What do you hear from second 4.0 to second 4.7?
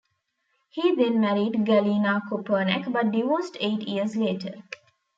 later.